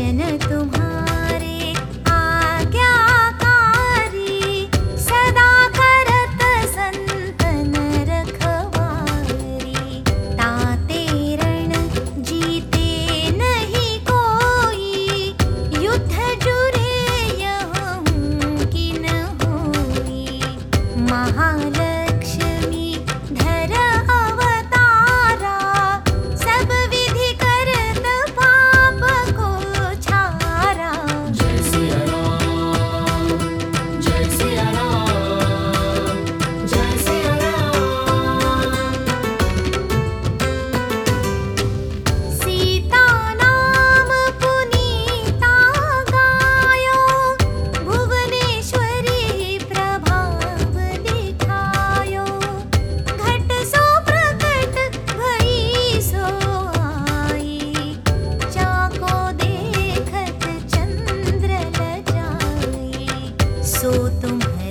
[0.00, 1.56] तुम्हारे
[2.10, 3.54] आज्ञाकारी
[5.06, 6.42] सदा करत
[6.74, 7.72] संतन
[8.10, 9.80] रखवारी
[10.40, 11.02] ताते
[11.42, 11.74] रण
[12.28, 12.90] जीते
[13.40, 14.92] नहीं कोई,
[15.84, 16.94] युद्ध जुरे
[17.42, 17.74] यह
[18.76, 19.04] किन
[19.42, 20.22] होई।
[21.10, 21.77] महान
[63.80, 63.90] सो
[64.22, 64.67] तुम है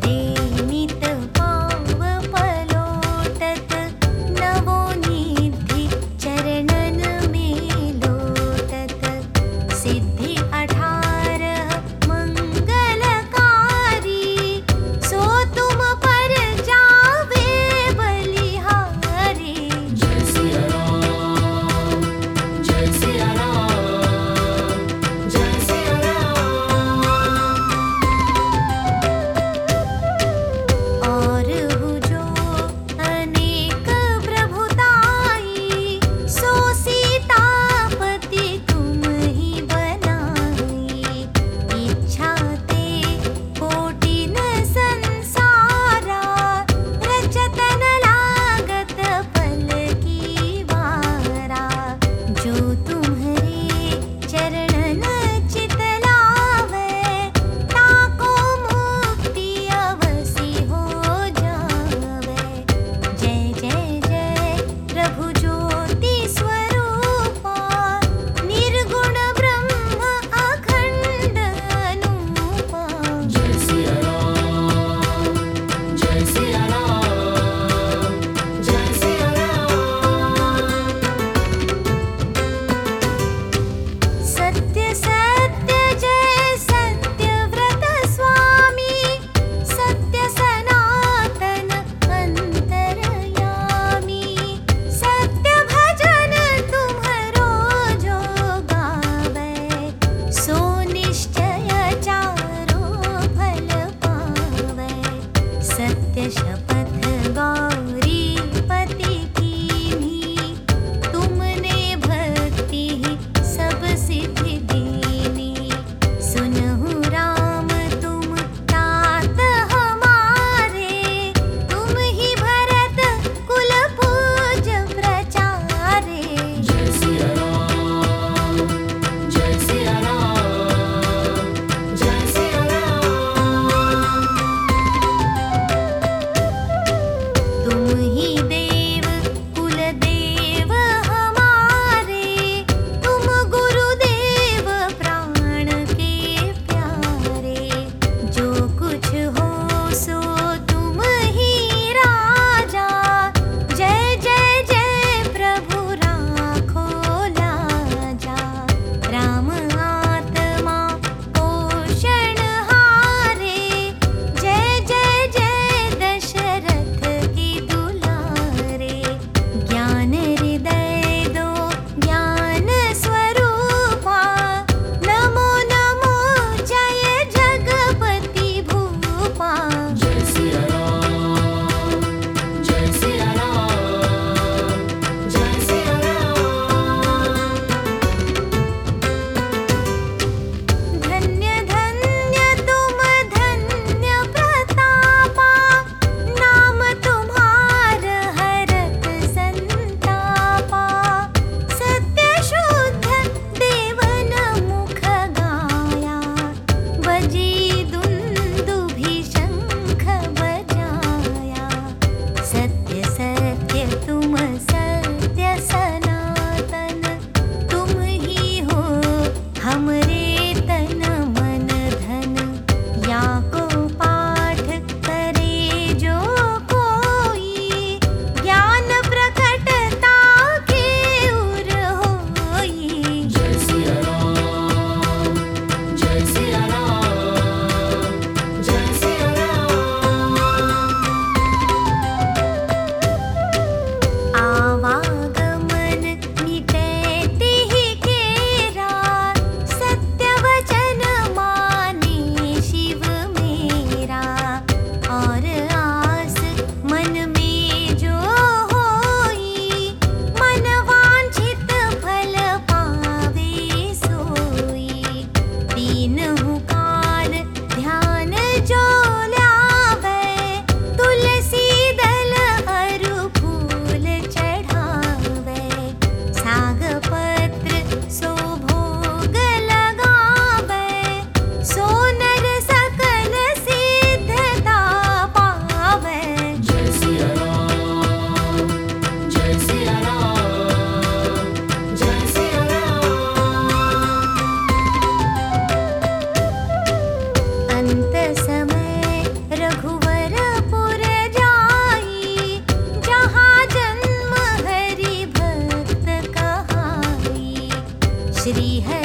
[220.66, 221.07] 等待。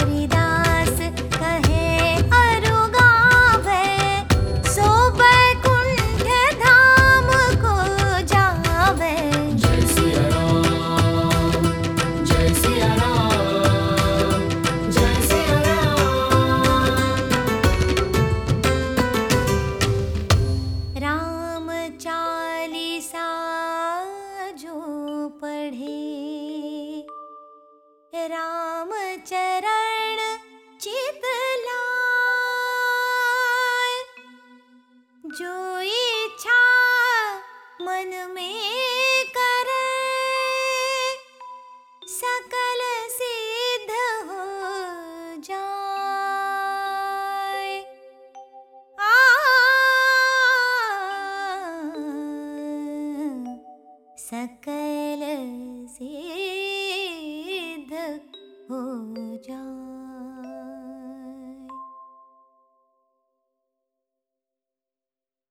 [0.02, 0.51] சரிதா